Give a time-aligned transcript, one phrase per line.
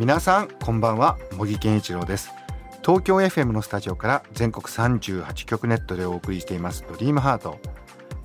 [0.00, 1.18] 皆さんこんばんは。
[1.36, 2.30] 茂木健一郎です。
[2.82, 7.58] 東京 FM のスタジオから全国38局ネットでお送りしていますドリームハート。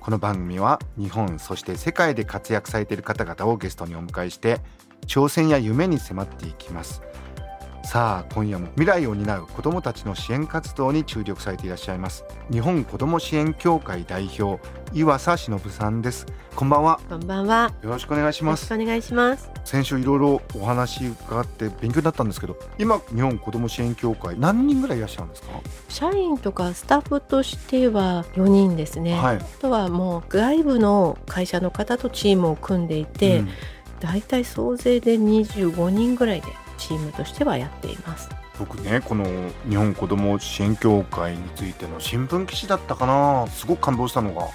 [0.00, 4.60] この番組は日本そして世界で活躍されている方々をゲストにお迎えして
[5.06, 7.02] 挑戦や夢に迫っていきます。
[7.86, 12.24] さあ今夜も未来を担う子どもたちの支援活動に注力されていらっしゃいます。
[12.50, 14.60] 日本子ども支援協会代表
[14.92, 16.26] 岩佐忍さんです。
[16.56, 16.98] こんばんは。
[17.08, 17.72] こんばんは。
[17.82, 18.68] よろしくお願いします。
[18.68, 19.48] よろしくお願いします。
[19.64, 25.48] 先週いろいろお話伺って勉強になったんですけど今日本子ども支援協会何人ぐらいいらっしゃるんですか、
[25.88, 29.14] 社員とかスタッフとしては4人ですね。
[29.14, 29.36] はい。
[29.36, 33.48] あとはもう外部の会社の方とチームを組んでいて、うん。
[34.00, 38.28] だいたい総勢で25人ぐらいでチームとしてはやっています。
[38.58, 39.26] 僕ねこの
[39.68, 44.48] 日本子ども支援協会についての新聞記事だったかなすごく感動したのが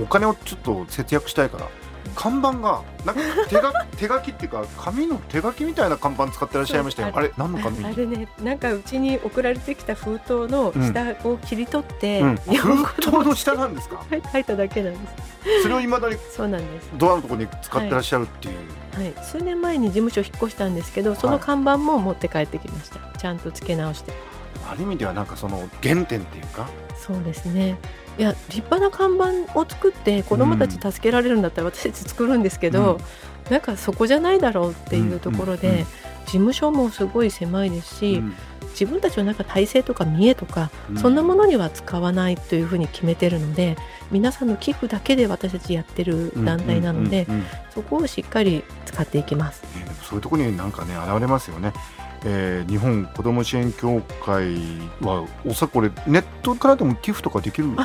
[0.00, 1.66] お金をちょっと節約したいから
[2.14, 12.36] 看板がなんか手が手書きっていうか紙の手書きみたいな看板使ってらっしゃいましたよあれ何の紙あれね、なんかうちに送られてきた封筒の下を切り取って、うん、
[12.84, 14.04] 封筒の下なんですか？
[14.32, 15.62] 書いただけなんです。
[15.62, 16.90] それをいまだにそうなんです。
[16.96, 18.54] ドアのところに使ってらっしゃるっていう、
[19.00, 22.98] はい、数年前に事務所引っ越したんですけど、その看板も持って帰ってきました。
[23.18, 24.12] ちゃんと付け直して。
[24.70, 27.76] ある意味ではなんかその原点っていうかそうですね。
[28.20, 33.00] いや立派な看板を作って子どもたち助けられるんだったら私たち作るんですけど、
[33.48, 35.86] なんかそこじゃないだろうっていうところで、うんうんうん。
[36.26, 38.34] 事務所もすごい狭いですし、うん。
[38.72, 40.98] 自分たちのなんか体制とか見栄とか、うん。
[40.98, 43.78] そんなものには使わないというふうに決めてるので
[44.10, 47.44] 皆さんの寄付だけで私たちやってる団体なので、うんうんうん。
[47.44, 47.46] うん。
[47.70, 49.62] そこをしっかり使っていきます。
[50.02, 51.72] そういうところになんかね現れますよね。
[52.24, 54.56] えー日本子ども支援協会
[55.00, 57.76] はおそらくこれネットからでも寄付とかできるん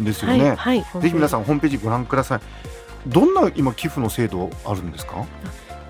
[0.00, 0.50] ですよね。
[0.50, 1.02] はいはい。
[1.02, 2.40] ぜひ皆さんんホームページご覧ください。
[3.06, 5.24] どんな今寄付の制度あるんですか？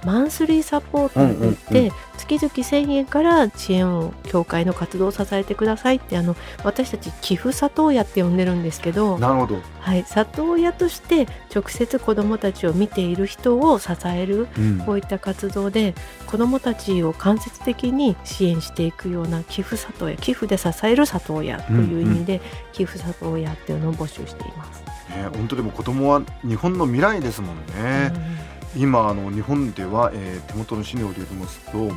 [0.05, 1.93] マンスリーサポートに行って、うんうんう
[2.23, 9.61] 月々1000円から支援を協会の活動を支えてくださいってあの私たち寄付里親って呼んでるんですけど、なるほど。
[9.81, 15.95] はい、里親として直接子どもたちを見ている人を支えるうんこういった活動で
[16.27, 22.41] 子どもたちを間接的に支援していくような寄付里親寄付で支える里親という意味で、
[22.73, 24.83] 寄付里親っていうのを募集しています。
[24.83, 28.52] ね本当でも子供は日本の未来ですもんね。
[28.77, 31.91] 今あの日本では、えー手元の資料で読みますと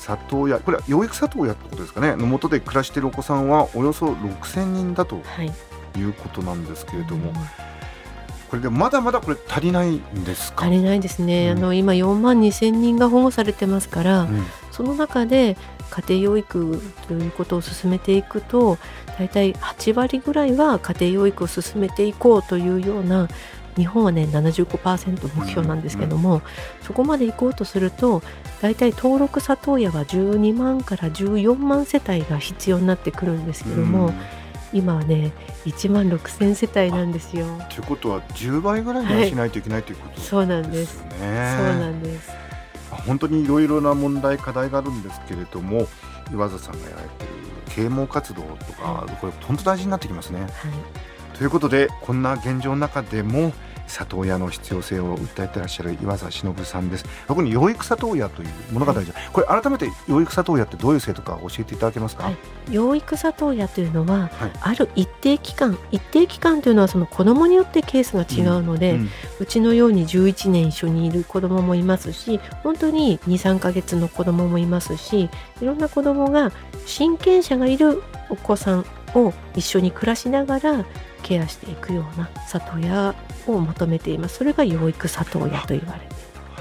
[0.00, 2.16] 里親これは養育里親ってことですかね？
[2.16, 5.52] の元で暮らしているお子さんはおよそ6000人だとはい、
[5.98, 7.36] いうことなんですけれども、うん。
[8.50, 10.64] これでまだまだこれ足りないんですか？
[10.66, 11.58] 足りないですね、うん。
[11.58, 14.44] あの今4万2千人が保護されてますから、うん。
[14.72, 15.56] その中で
[15.90, 18.78] 家庭養育ということを進めていくと
[19.18, 23.28] 大体8割ぐらいは家庭養育を進めていこうというような
[23.76, 26.42] 日本はね75%目標なんですけども、
[26.82, 28.22] そこまで行こうとすると
[28.60, 34.14] 大体登録里親は12万から14万世帯が必要になってくるんですけども、うん
[34.72, 35.32] 今はね
[35.64, 37.46] 1万6千世帯なんですよ。
[37.70, 40.98] ということは10倍ぐらいにはしないといけないということそうなんでです。
[40.98, 42.30] そうなんです。
[43.06, 45.88] 本当にいろいろな問題課題があるんですけれども
[46.32, 47.34] 岩佐さんがやられている
[47.68, 50.42] 啓蒙活動とか、はこれ本当大事になってきますね。
[50.42, 50.50] はい
[51.40, 53.54] ということでこんな現状の中でも
[53.86, 57.06] 里親の必要性を訴えてらっしゃる岩佐忍さんです。
[57.26, 62.36] 特に養育里親という物語じゃ、これ改めて養育里親ってどういう制度か教えていただけますか、はい。
[62.70, 64.52] 養育里親というのは、はい。
[64.60, 69.08] ある一定期間一定期間というのはその子どもによってケースが違うので、うん
[69.40, 75.30] うちのように11年一緒にいる子どももいますし本当に23ヶ月の子どももいますし
[75.62, 76.52] いろんな子どもが
[76.84, 78.84] 親権者がいるお子さん
[79.14, 80.84] を一緒に暮らしながら
[81.22, 83.14] ケアしていくような里親
[83.46, 84.38] を求めています。
[84.38, 86.20] それが養育里親と言われて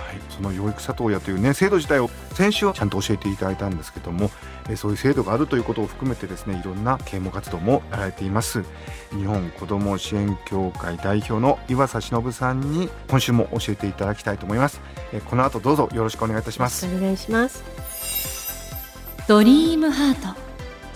[0.09, 4.31] はい、その養育里親というね制度自体を先週はちゃんと教えていただいたんですけども
[4.67, 8.63] えーそういう制度があるということを含めてですねいろんな啓蒙活動もやられています。
[9.11, 14.81] 日本子ども支援協会代表の岩佐忍さんに今週も教えていただきたいと思います。
[15.13, 16.88] えーこの後どうぞよろしくお願いいたします。
[16.88, 17.63] お願いします。
[19.27, 20.50] ドリームハート。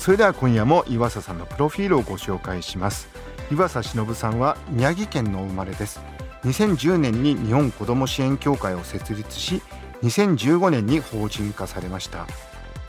[0.04, 3.08] それでは今夜も岩佐さんのプロフィールをご紹介します
[3.52, 6.00] 岩佐忍さんは宮城県の生まれです。
[6.44, 9.62] 2010年に日本子ども支援協会を設立し
[10.02, 12.28] 2015年に法人化されました。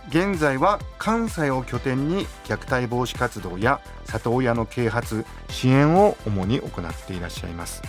[0.09, 7.83] 現在は関西を拠点に虐待防止活動や里親の啓発支援を主に行っていらっしゃいます。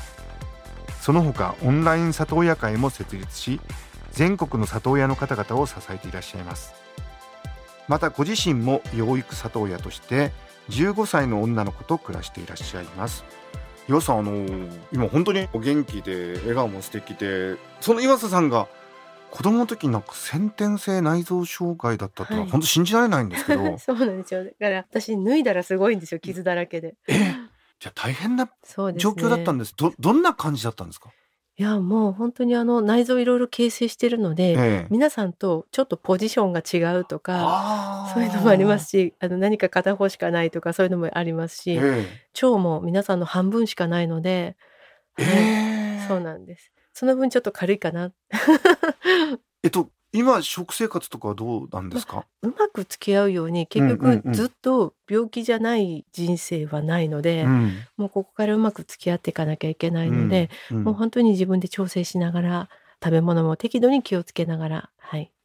[1.01, 3.61] その他オンライン里親会も設立し
[4.11, 6.73] 全国の里親の方々を支えていらっしゃいます。
[7.87, 10.31] またご自身も養育里親として
[10.69, 13.23] 15歳の女の子と暮らしていらっしゃいます。
[13.87, 18.67] 岩佐さんあの今本当にお元気で笑顔も素敵でその岩佐さんが
[19.29, 22.51] 子供の時になんか先天性内臓障害だったってのははい。
[22.51, 24.43] 本当信じられないんですけど、 そうなんですよ。
[24.43, 26.95] だから私脱いだらすごいんですよ傷だらけで。
[27.07, 27.35] え
[27.79, 28.49] じゃあ大変な
[28.95, 29.73] 状況だったんです。
[29.75, 31.09] どどんな感じだったんですか、
[31.57, 34.87] いやもう本当にあの内臓いろいろ形成してるので、ええ。
[34.89, 42.05] 皆さんとちょっとポジションが違うとかそういうのもありますしあの何か片方しかないとかそういうのもありますし、え
[42.41, 44.57] 腸も皆さんの半分しかないので、
[46.09, 46.73] そうなんです。
[46.91, 48.11] その分ちょっと軽いかな。
[49.63, 54.33] えっと今食生活とかはどうなんですか、うまく付き合うように結うんうん局うん。
[54.33, 57.87] ずっと病気じゃない人生はないので、うん。
[57.97, 60.83] もうここからうまく付き合っていかなきゃいけないので、うん。
[60.83, 62.69] もう本当に自分で調整しながら
[63.03, 65.31] 食べ物も適度に気をつけながらはい。
[65.31, 65.44] あ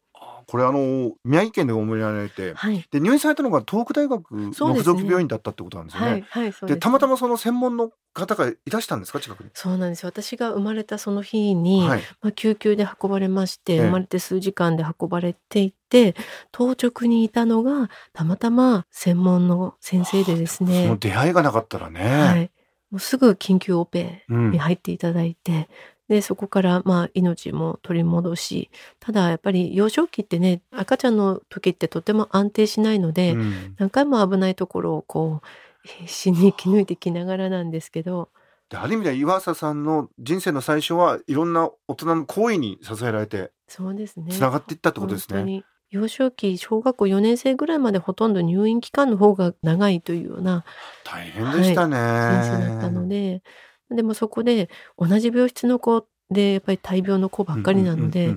[0.50, 6.24] これあの宮城県でお生まれになられてはいで入院されたのが東北大学の附属病院だったってことなんですよね。
[6.66, 9.50] でたまたまその専門の方がいらしたんですか近くに？
[9.54, 12.00] そうなんですよ私が生まれたその日に、はい。
[12.20, 16.16] まあ、救急で運ばれまして、ええ生まれて数時間で運ばれていって
[16.50, 22.00] 当直にいたのがたまたま専門の先生でですそのね、出会いがなかったらね。
[22.00, 22.50] はい、
[22.90, 25.68] もうすぐ緊急オペうんに入っていただいて、
[26.10, 28.68] でそこからまあ命も取り戻し
[28.98, 38.28] ただやっぱり幼少期ってね赤ちゃんの時ってとても安定しないので、うん何回も危ないところをこう必死に生き抜いてきながらなんですけど
[38.70, 45.64] である意味では岩佐さんの人生の最初はいろんな大人の行為に支えられてそうですねつながっていったってことですね。
[45.90, 50.64] 幼少期小学校4年生ぐらいまでほとんど入院期間の方が長いというような
[51.04, 51.96] 大変でしたね。
[51.96, 53.42] 人生だったので、
[53.90, 58.36] でもそこで同じ病室の子でやっぱり大病の子ばっかりなので、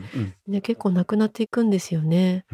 [0.62, 2.46] 結構亡くなっていくんですよね。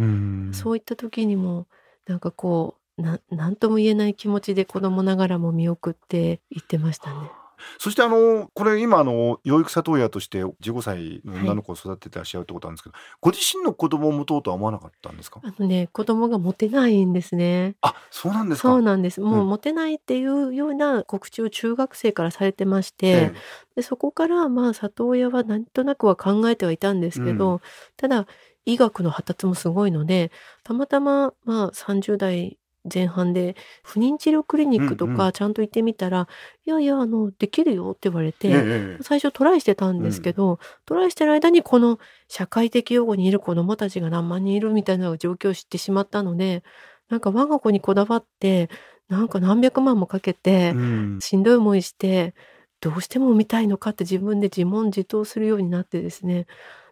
[0.54, 1.68] そういった時にも
[2.08, 7.32] なんかこうななんとも言えない気持ちで子供ながらも見送っていってましたね。
[7.78, 15.42] そしてあのこれ今あの養育里親として15歳の女の子を育ててらっしゃるってことなんですけど、ご自身の子供を持とうとは思わなかったんですか？
[15.44, 17.76] あのね子供が持てないんですね。
[17.82, 18.70] あそうなんですか。
[18.70, 19.22] そうなんです。
[19.22, 19.50] もううん。
[19.50, 23.34] 持てないっていうような告知を中学生からされてまして、え
[23.76, 27.62] でそこからまあ里親はなんとなくは考えてはいたんですけど、う
[27.98, 28.28] ただ
[28.66, 30.32] 医学の発達もすごいので
[30.64, 32.59] たまたままあ30代
[32.92, 35.14] 前半で不妊治療クリニックとうん。
[35.16, 36.28] うかちゃんと行ってみたら、
[36.66, 46.64] いやいやあのできるよって言われて、えええ最初トライしてたんですけど、トライしてる間にこの社会的養護にいる子どもたちが何万人いるみたいな状況を知ってしまったので
[47.10, 48.70] なんか我が子にこだわって
[49.10, 51.20] なんか何百万もかけて、うん。
[51.22, 52.34] しんどい思いして
[52.82, 56.48] どうしても産みたいのかって自分で自問自答するようになってですね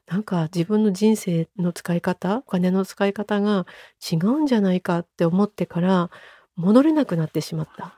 [0.08, 3.66] なんか自分の人生の使い方お金の使い方が
[4.12, 6.10] 違うんじゃないかって思ってから
[6.56, 7.94] 戻れなくなってしまった。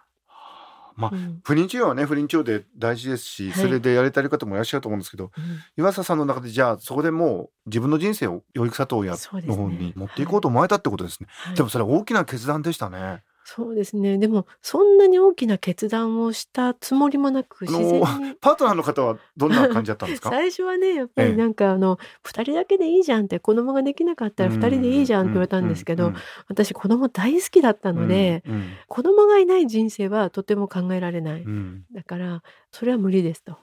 [0.95, 11.28] まあうん不妊治療はね不妊治療で大事ですし、はいそれでやれたり方もいらっしゃると思うんですけどうん岩佐さんの中でじゃあそこでもう自分の人生を養育里親の方に持っていこうと思えたってことですね。
[11.30, 13.23] はいでもそれは大きな決断でしたね。
[13.56, 14.19] そうですね。
[14.19, 20.29] でもそんなに大きな決断をしたつもりもなくあ自然の にパートナーの方はどんな感じだったんですか？
[20.31, 21.31] 最初はねやっぱええ。
[21.31, 26.15] りなんかあの2人だけでいいじゃんって子供ができなかったら2人でいいじゃんって言われたんですけど、うん
[26.47, 28.63] 私子供大好きだったので、うん。
[28.87, 31.85] 子供がいない人生はとても考えられない、うん。
[31.91, 33.57] だからそれは無理ですと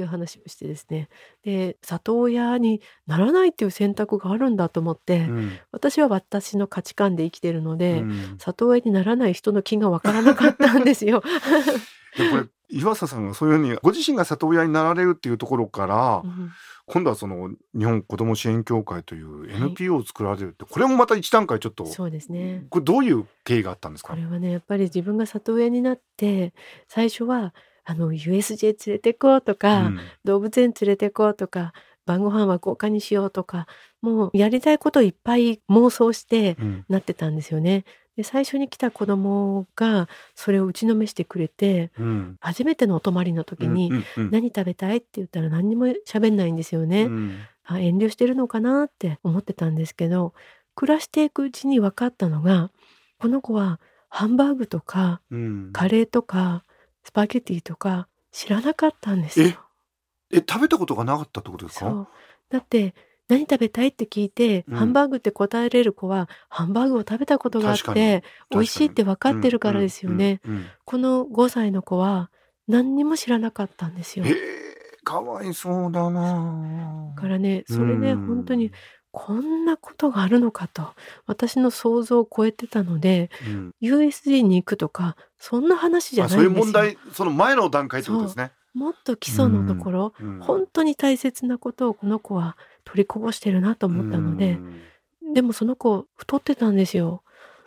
[0.00, 1.08] いう話をしてですね。
[1.44, 5.52] で里親にならないっていう選択があるんだと思って、うん。
[5.72, 8.36] 私は私の価値観で生きてるので、うん。
[8.38, 11.22] 里親にならない人の気がわからなかったんですよ。
[12.16, 16.50] でこれ岩佐さんがそういうふうにご自身が里親になられるっていうところから、うん。
[16.86, 19.54] 今度はその日本子ども支援協会というい。
[19.54, 22.66] NPO を作られるって、これもまた一段階ちょっとそうですね。
[22.70, 24.14] これどういう経緯があったんですか？
[24.14, 26.54] これはねやっぱり自分が里親になって
[26.88, 27.54] 最初は
[27.90, 31.72] あの USJ 連れてこうとか、うん動物園連れてこうとか
[32.04, 33.66] 晩ご飯は豪華にしようとか
[34.02, 37.84] もうやりたいことをいっぱい妄想してうんなってたんですよね。
[38.16, 47.04] で最初に来た子供がそれを打ちのめしてくれてうん初めてのお泊まりの時にうんうん「何食べたい?」って言ったら何にも喋んないんですよね。
[47.04, 47.38] うん
[47.70, 50.32] あ遠慮してるのかなって思ってたんですけど
[50.74, 52.70] 暮らしていくうちに分かったのが
[53.18, 53.78] この子は
[54.08, 56.64] ハンバーグとかうんカレーとか
[57.04, 59.48] スパゲティとか知らなかったんですよ。
[60.30, 61.90] え食べたことがなかったってことですか？
[61.90, 62.08] そう。
[62.50, 62.94] だって
[63.28, 64.76] 何食べたいって聞いて、うん。
[64.76, 70.40] ハンバーグって答えれる子はハンバーグを食べたことがあって美味しいって分かってるからですよね。
[70.44, 70.66] うんうんうん。
[70.84, 72.30] この5歳の子は
[72.66, 74.26] 何にも知らなかったんですよ。
[74.26, 74.34] えー、
[75.04, 78.26] かわいそうだなだからねそれねうん。
[78.26, 78.72] 本当に
[79.26, 80.94] こんなことがあるのかと
[81.26, 83.74] 私の想像を超えてたのでうん。
[83.82, 86.50] USG に行くとかそんな話じゃあないんですよ。
[86.50, 88.52] そういう問題その前の段階ってことですね。
[88.74, 90.40] もっと基礎のところ、うん。
[90.40, 94.58] 本当に大切なことをこの子は取りこぼしてるなと思ったので、
[95.22, 95.34] うん。
[95.34, 97.22] でもその子太ってたんですよ。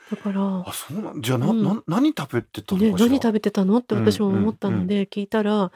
[0.09, 1.63] だからあそうなんじゃあな、うん。
[1.63, 3.77] な何食べてたのね、何食べてたの？
[3.77, 5.71] って私も思ったので聞いたら、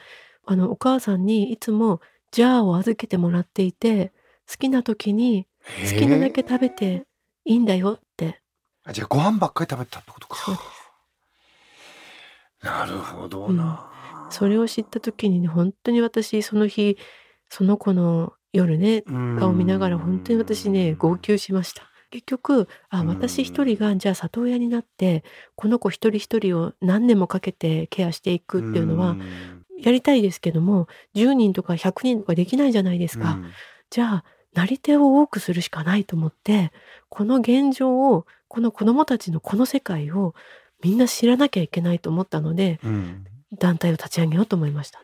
[0.46, 2.02] あのお母さんにいつも
[2.32, 4.12] ジャーを預けてもらっていて
[4.50, 7.06] 好きな時に好きなだけ食べて
[7.44, 8.42] いいんだよって。
[8.84, 10.38] あじゃあご飯ばっかり食べてたってことか。
[10.38, 10.62] そうで
[12.66, 13.92] なるほどな、
[14.32, 16.98] それを知った時にね本当に私その日
[17.50, 19.38] その子の夜ねうん。
[19.40, 21.84] 顔見ながら本当に私ね号泣しました。
[22.12, 23.08] 結局あうん。
[23.08, 25.24] 私一人がじゃあ里親になって
[25.56, 29.66] この子一人一人を何年もかけてケアしていくっていうのはん。
[29.82, 33.52] やりたいですけども10人とか100人とかできないじゃないですか、うん。
[33.90, 36.72] じゃあなり手を多くするしかないと思って
[37.10, 40.34] この現状をこの子どもたちのこの世界を
[40.84, 43.26] みんな知らなきゃいけないと思ったのでうん。
[43.58, 45.00] 団体を立ち上げようと思いました。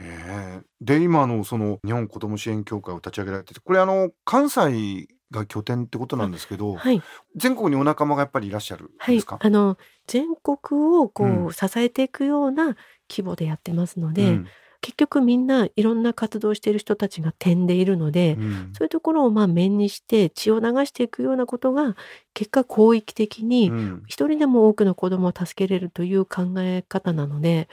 [0.00, 0.60] へえ。
[0.80, 7.00] で今のその日本子ども支援協会を立ち上げられててこれあの関西が拠点ってことなんですけど、はい、
[7.36, 11.52] 全国にお仲間がやっぱりいらっしゃるんはいですか、、あの全国をこう、うん。
[11.52, 12.76] 支えていくような
[13.08, 14.46] 規模でやってますので、うん
[14.80, 18.72] 結局みんないろんな活動をしている人たちが点でいるので、うん。
[18.74, 21.96] そういうところをまあ面にして血を流していくようなことが
[22.34, 24.02] 結果広域的にうん。
[24.06, 27.68] 一人でも多くの子どもを助けれるという考え方なので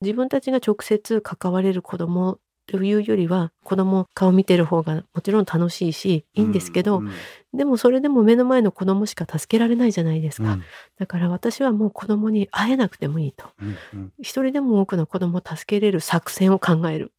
[0.00, 7.10] 自分たちが直接関われる子どもというよりは子ども顔見てる方がもちろん楽しいしいいんですけど、うん
[7.52, 10.62] でもそれでも目の前の子どもしか助けられないじゃないですか、うん。
[10.98, 13.48] だから私はもう子どもに会えなくてもいいと。
[13.60, 14.12] うんうん。
[14.20, 17.12] 一人でも多くの子どもを助けれる作戦を考える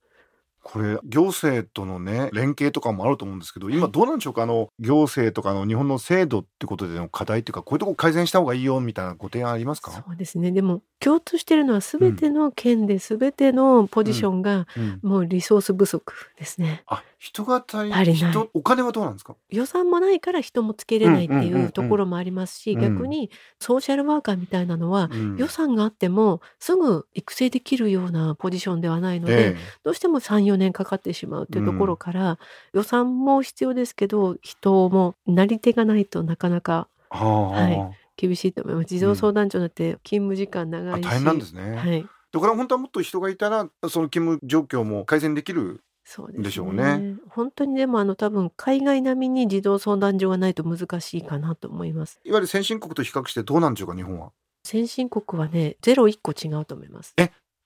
[0.64, 4.44] これ行政とのね連携とかもあると思うんですけど今どうなんでしょうか？
[4.44, 9.92] あの行政とかの日本の制度ってことでの課題っていうかこういうとこ改善した方がいいよみたいなご提案ありますか？
[9.92, 10.52] そうですね。
[10.52, 15.00] でも共通してるのは全ての県で全てのポジションがうん。
[15.02, 16.84] もうリソース不足ですね。
[16.86, 18.32] あ人が足り足りない。
[18.32, 19.36] 人お金はどうなんですか？
[19.50, 22.82] 予算もないから人もつけれないってうんうんうんうんいうところもありますし、うん。
[22.82, 25.38] 逆にソーシャルワーカーみたいなのは、うん。
[25.38, 29.58] 予算があってもすぐ育成できるようなポジションではないので、ええ。
[29.84, 30.20] どうしても
[30.54, 32.40] 34年かかってしまうというところから、
[32.74, 38.88] 予算も必要ですけど人もなり手がないとなかなかはあはい厳しいと思います。
[38.88, 42.06] 児童相談所だって勤務時間長いし、あ大変なんですね、はい。
[42.32, 47.16] だから本当はもっと人がいたらその勤務状況も改善できるそうでしょうね。
[47.30, 52.20] 本当にでもあの多分海外並みに児童相談所がないと難しいかなと思います。
[52.24, 54.32] いわゆる先進国と比較してどうなんでしょうか日本は。
[54.64, 57.16] 先進国はねゼロ一個違うと思います。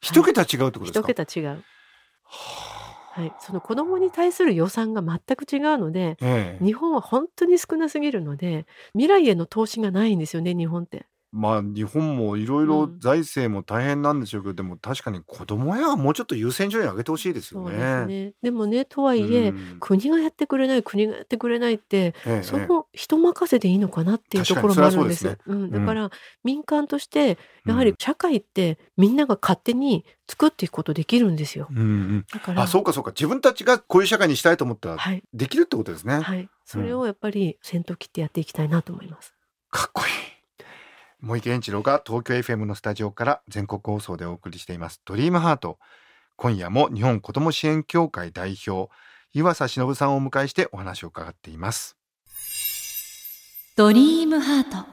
[0.01, 1.63] 一桁違うってことです一か、桁違う。
[2.23, 2.74] は
[3.15, 3.35] はい。
[3.39, 11.07] その子供に対する予算が全く違うので、あええ日本は本当に少なすぎるので、未来への投資がないんですよね日本って。
[11.35, 17.75] まあ日本もいろいうろん財政も大変なんでしょうけど、でも確かに子供やはもうちょっと優先順位上げてほしいですよね。
[17.75, 18.33] ですね。
[18.41, 25.27] でもねとはいえ、うん国がやってくれない国がやってくれないってええその人任せでいいのかなっていうところもあるんです。
[25.27, 26.09] 確うん、だから
[26.43, 31.67] 民間としてやはり社会ってみんなが勝手に作っていくことできるんですよ。
[31.69, 36.21] うんうんだからあそうかそうか自分たちがこういう社会にしたいと思ったらはいできるってことですね。
[36.21, 39.33] はい、それをやっぱり先頭切ってやっていきたいなと思います。
[39.69, 40.34] かっこいい。
[41.21, 45.79] 森健一郎が東京 FM のスタジオから全国放送でお送りしていますドリームハート。
[46.35, 48.91] 今夜も日本子ども支援協会代表
[49.33, 51.97] 岩佐忍さんをお迎えしてお話を伺っています。
[53.75, 54.85] ドリームハート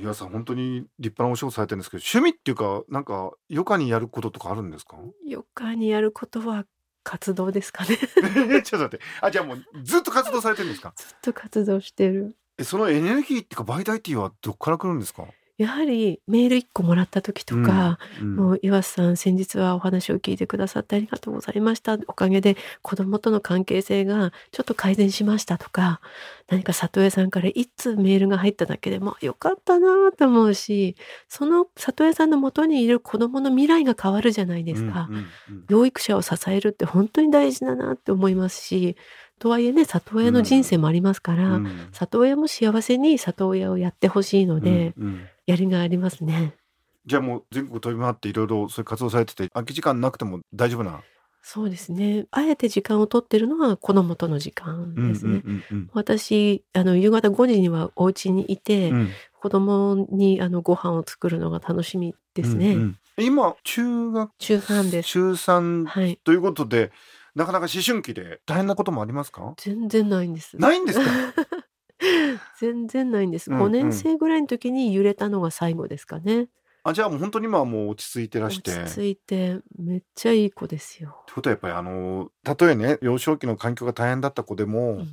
[0.00, 4.96] 岩佐さん本当に立派なお仕事されてるんですけど趣味っていうかなんか余暇にやることとかあるんですか？
[5.26, 6.64] 余暇にやることは
[7.04, 7.96] 活動ですかね。
[8.64, 10.92] ちょっと待ってあじゃあもうずっと活動されてるんですか？
[10.96, 12.34] ずっと活動してる。
[12.56, 15.26] えそのエネルギーっていうかバイタリティはどっから来るんですか？
[15.58, 21.98] やはりメール1個もらった時とか、うんもう岩瀬さん先日はお話を聞いてくださってありがとうございました。
[22.06, 26.00] おかげで子供との関係性がちょっと改善しましたとか
[26.48, 30.96] 何か里親さんから一通メールが入っただけでもよかったなと思うし
[31.28, 35.64] その里親さんのもとにいる子供の未来が変わるじゃないですか、うんうんうん。
[35.68, 38.96] 養育者を支えるって本当に大事だなって思いますし
[39.40, 41.88] とはいえね里親の人生もありますから、うん。
[41.92, 46.54] 里親も幸せに里親をやってほしいので、うんうんやりがいありますね。
[47.06, 51.00] じゃあもう全国飛び回っていろいろそういう活動されてて空き時間なくても大丈夫な
[51.40, 52.26] そうですね。
[52.30, 55.40] あえて時間を取ってるのは子供との時間ですね。
[55.44, 59.08] うんうん私あの夕方5時にはお家にいて、うんうん
[59.40, 62.72] 子供にあのご飯を作るのが楽しみですね。
[62.74, 65.08] うんうん今中学中3です。
[65.10, 66.18] 中3はい。
[66.24, 66.90] ということで
[67.36, 69.54] なかなか思春期で大変なこともありますか？
[69.56, 70.56] 全然ないんです。
[70.56, 71.04] ないんですか？
[72.60, 73.50] 全然ないんです。
[73.50, 76.48] うんうん5年生ぐらいの時に揺れたのが最後ですかね。
[76.84, 81.22] あじゃあもう本当に今はもう落ち着いてらして落ち着いてめっちゃいい子ですよ。
[81.26, 85.08] ということはやっぱりあのたとえね幼少期の環境が大変だった子でも、うん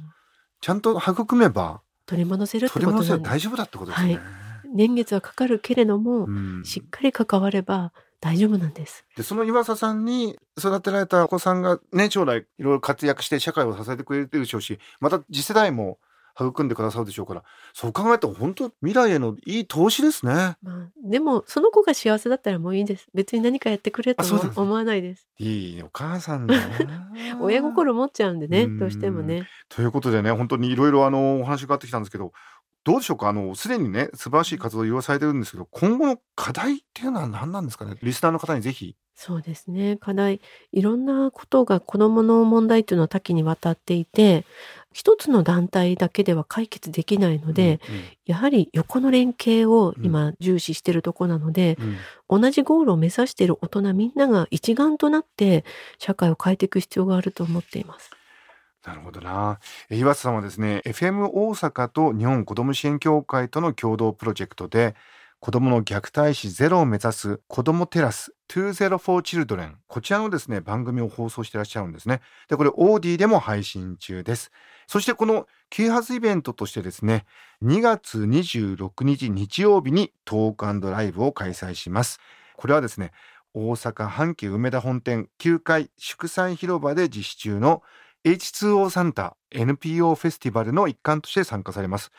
[0.61, 3.11] ちゃんと育めば取り戻せるってことなんです。
[3.11, 4.15] ば大丈夫だってことですね。
[4.15, 9.05] はい年月はかかるけれども、うんしっかり関われば大丈夫なんです。
[9.15, 15.99] でその岩佐さんに育てられたお子さんがね将来いろいろ活躍して社会を支えてくれてるでしょうしまた次世代も
[16.39, 20.34] 育んでくださるでしょうからそう考えると本当未来へのいい投資ですね。
[20.34, 23.08] まあ、でもその子が幸せだったらもういいです。
[23.13, 25.27] 別に何かやってくれとあそうなんですね思わないです。
[25.38, 27.12] いいお母さんだな
[27.42, 29.48] 親心持っちゃうんでねうんどうしてもね。
[29.70, 32.34] ということでね本当にいろいろあのお話伺ってきたんですけど
[32.84, 33.30] どうでしょうか？
[33.30, 37.96] あのすでにね素晴らしい活動を言わされてるんですけど今後の課題っていうのは何なんですかね？
[38.04, 38.96] リスナーの方にぜひ。
[39.18, 40.42] そうですね課題
[40.74, 44.46] いろんなことが子どもの問題というのは多岐にわたっていて
[44.95, 47.81] 一つの団体だけでは解決できないので、
[48.25, 51.97] やはり横の連携を今重視しているところなので、うんうん
[52.27, 55.63] 同じゴールを目指している大人みんなが一丸となって
[55.99, 58.09] 社会を変えていく必要があると思っています。
[58.83, 59.59] なるほどな。
[59.91, 64.95] え岩瀬さんはですね、FM 大阪と日本子ども支援協会との共同プロジェクトで、
[65.39, 68.98] 子どもの虐待死ゼロを目指す子どもテラス204
[69.46, 72.22] Children こちらのですね番組を放送してらっしゃるんですね。
[72.48, 74.51] でこれオーディでも配信中です。
[74.88, 77.25] そしてこの啓発イベントとしてですね
[77.63, 82.20] 2月26日日曜日にトークライブを開催します。
[82.56, 83.12] これはですね
[83.54, 87.84] 大阪阪急梅田本店9階祝祭広場で実施中の
[88.25, 92.12] H2O サンタ NPO フェスティバルの一環として参加されます。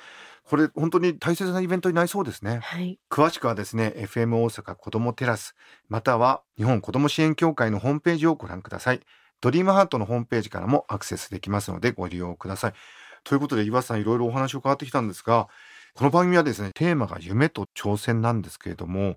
[0.49, 2.61] これ本当に大切なイベントになりそうですね。
[2.63, 5.57] はい、詳しくはですね FM 大阪子どもテラス
[5.89, 9.01] または日本子ども支援協会のホームページをご覧ください。
[9.41, 12.75] ドリームハートのホームページからもアクセスできますのでご利用ください。
[13.25, 15.49] ということで岩瀬さんいろいろお話を伺ってきたんですが
[15.95, 19.17] この番組はですねテーマが夢と挑戦なんですけれども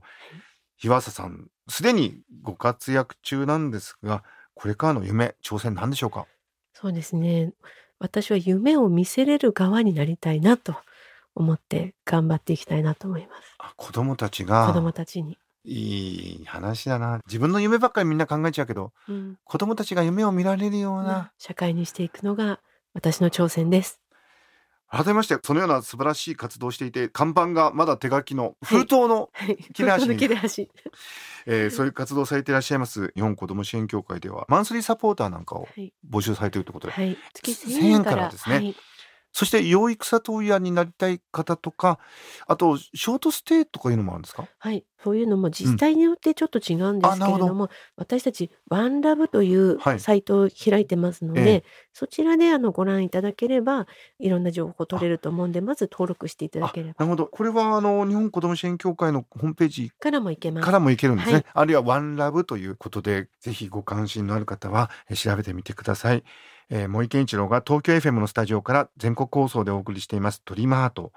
[0.83, 4.23] 岩佐さんすでにご活躍中なんですが
[4.55, 6.25] これからの夢挑戦なんでしょうか？
[6.73, 7.53] そうですね。
[7.99, 10.75] 私は夢を見せれる側になりたいなと
[11.39, 13.55] 思って頑張っていきたいなと思います。
[13.57, 15.37] あ子供たち子供がたちに。
[15.65, 22.59] いい話だな自分の夢ばっかりみんな考えちゃうけどうん子供たちが夢を見られるような社会にしていくのが
[22.93, 24.01] 私の挑戦です。
[24.91, 29.57] 改めましてそのような素晴らしい活動をしていて看板がまだ手書きの封筒の、はい。
[29.57, 30.67] 切れ端に切れ端。
[31.45, 35.93] えーそういう活動をされていらっしゃいます日本子ども支援協会ではマンスリーサポーターなんかをはい。
[36.09, 37.17] 募集されているということで、はい。
[37.33, 38.75] 月1000 1000円かららですねはい。
[39.39, 41.97] そして養育里親になりたい方とか
[42.45, 44.45] あとショートステイとかいうのもあるんですか？
[44.57, 47.53] はい、そういうのも自治体によってちょっと違うんですけれあなるほど。
[47.53, 49.99] も、私たちワンラブというはい。
[50.01, 51.63] サイトを開いてますので、ええ。
[51.93, 53.87] そちらであのご覧いただければ
[54.19, 56.95] いろんな情報取れると思うんで、まず登録していただければ。
[56.97, 57.27] なるほど。
[57.27, 60.65] これはあの日本子ども支援協会のホームページからもいけます。
[60.65, 61.45] からもいけるんですね、はい。
[61.53, 66.23] あるいはワンラブということでぜひご関心のある方はえー調べてみてください、
[66.69, 71.11] えー、森健一郎が東京 FM のスタジオから全国放送でお送りしていますドリームハート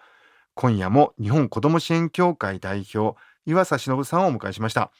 [0.55, 4.91] 今夜も日本子ども支援協会代表岩佐忍さんをお迎えしました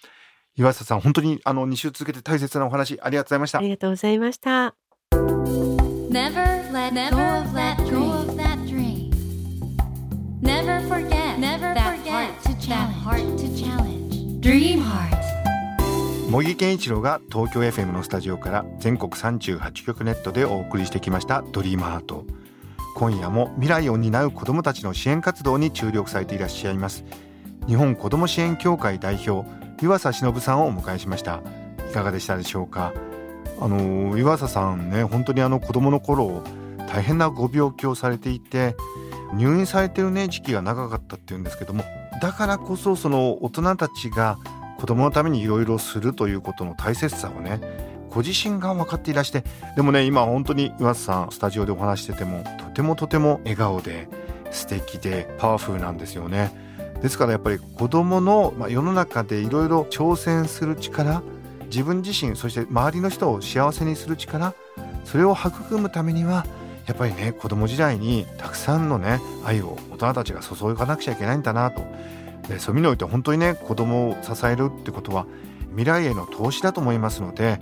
[0.57, 4.75] 岩佐さん本当にあの2週続けて大切なお話ありがとうございましたありがとうございました。
[6.13, 9.11] Never let go of that dream.
[10.43, 13.03] Never forget never that forget heart to challenge.
[13.03, 14.41] heart to challenge.
[14.43, 15.12] Dream heart.
[16.33, 22.25] 茂木健一郎が東京 FM のスタジオから全国38局ネットでお送りしてきましたドリームハート。
[22.97, 27.05] 今夜も未来を担う子どもたちの支援活動に注力されていらっしゃいます。
[27.69, 29.47] 日本子ども支援協会代表
[29.83, 31.43] 岩佐忍さんをお迎えしました。
[31.91, 32.95] いかがでしたでしょうか？
[33.61, 36.43] あの岩佐さんね本当にあの子供の頃
[36.89, 38.75] 大変なご病気をされていて
[39.35, 41.85] 入院されてるね時期が長かったっていうんですけども
[42.23, 44.39] だからこそその大人たちが
[44.83, 47.61] 子供のためにいろいろするということの大切さをね
[48.11, 49.45] ご自身が分かっていらして
[49.77, 54.09] でもね今本当に岩瀬さんスタジオでお話しててもとてもとても笑顔で
[54.51, 56.51] 素敵でパワフルなんですよね。
[57.01, 61.23] ですからやっぱり子供の、まあ、世の中でいろいろ挑戦する力
[61.67, 64.53] 自分自身そして周りの人を幸せにする力
[65.05, 66.45] それを育むためには
[66.87, 71.83] やっぱりね子供時代にたくさんのね愛を大人たちが注がなくちゃいけないんだなと。
[72.49, 75.27] でそういう意味において本当にね子供を支えるってことは
[75.71, 77.61] 未来への投資だと思いますので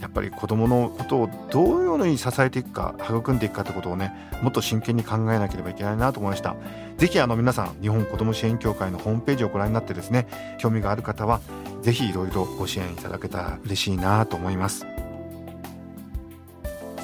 [0.00, 6.56] やっぱり子どものことをどういうように支えていくか育んでいくかってことをねもっと真剣に考えなければいけないなと思いました。
[6.96, 10.26] ぜひあの皆さん日本子ども支援協会のホームページをご覧になってですね
[10.58, 11.40] 興味がある方は
[11.82, 14.99] ぜひいろいろご支援いただけたら嬉しいなと思います。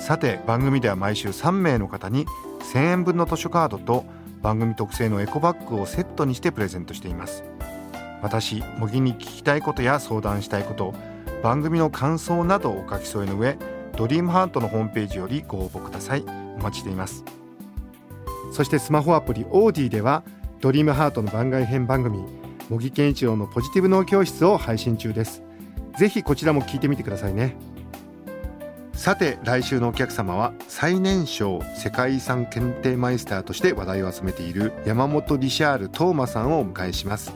[0.06, 2.26] さて番組では毎週3名の方に
[2.60, 4.04] 1000円分の図書カードと
[4.40, 7.42] 番組特製のエコバッグをセットにしてプレゼントしています。
[8.22, 10.94] 私茂木に聞きたいことや相談したいこと
[11.42, 13.58] 番組の感想などをお書き添えの上
[13.96, 16.22] ドリームハートのホームページよりご応募ください。
[16.56, 17.24] お待ちしています。
[18.52, 20.22] そしてスマホアプリオーディでは
[20.60, 22.22] ドリームハートの番外編番組
[22.70, 25.42] 茂木健一郎のポジティブ脳教室を配信中です。
[25.98, 27.56] ぜひこちらも聞いてみてくださいね。
[28.96, 37.32] さて来週のお客様は最年少世界遺産検定マイスターとして話題を集めている山本リシャールトーマさんをお迎えします。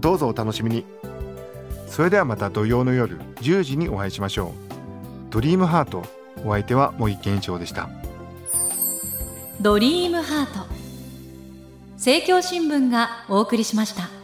[0.00, 0.84] どうぞお楽しみに。
[1.86, 4.50] それではまた土曜の夜10時にお会いしましょう。
[5.30, 6.04] ドリームハート
[6.44, 7.88] お相手は茂木健一郎でした。
[9.60, 10.66] ドリームハート。
[11.92, 14.15] 政教新聞がお送りしました。